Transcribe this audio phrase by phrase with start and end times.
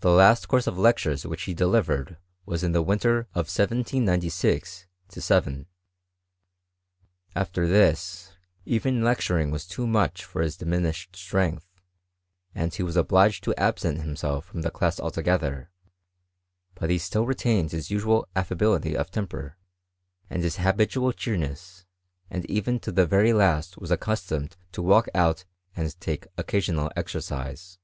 [0.00, 5.66] The Ifkst course of lectures which he delivered was in the irinter of 1796 7.
[7.36, 8.32] After this,
[8.64, 11.80] even lecturing was too tnuch for his diminished strength,
[12.56, 15.70] and he was obliged to absent himself from the class altogether;
[16.74, 19.58] but he still retained his usual affability of temper,
[20.28, 21.86] and his habitual cheerfulness,
[22.30, 25.44] and even to the very last was accustomed to walk out
[25.76, 27.78] and take occasional exercise.